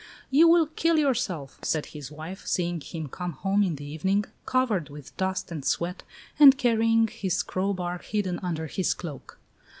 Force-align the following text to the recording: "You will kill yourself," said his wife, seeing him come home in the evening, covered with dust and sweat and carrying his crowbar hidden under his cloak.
"You 0.31 0.47
will 0.47 0.65
kill 0.65 0.97
yourself," 0.97 1.59
said 1.61 1.85
his 1.85 2.11
wife, 2.11 2.43
seeing 2.47 2.81
him 2.81 3.07
come 3.07 3.33
home 3.33 3.61
in 3.61 3.75
the 3.75 3.85
evening, 3.85 4.25
covered 4.47 4.89
with 4.89 5.15
dust 5.15 5.51
and 5.51 5.63
sweat 5.63 6.01
and 6.39 6.57
carrying 6.57 7.07
his 7.07 7.43
crowbar 7.43 7.99
hidden 7.99 8.39
under 8.41 8.65
his 8.65 8.95
cloak. 8.95 9.37